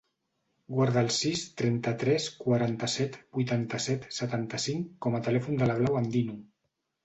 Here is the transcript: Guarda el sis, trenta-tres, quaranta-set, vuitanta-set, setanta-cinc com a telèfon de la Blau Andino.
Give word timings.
Guarda 0.77 1.03
el 1.07 1.11
sis, 1.17 1.43
trenta-tres, 1.61 2.25
quaranta-set, 2.39 3.21
vuitanta-set, 3.39 4.11
setanta-cinc 4.21 4.91
com 5.07 5.19
a 5.19 5.23
telèfon 5.33 5.65
de 5.65 5.73
la 5.73 5.81
Blau 5.85 6.05
Andino. 6.05 6.41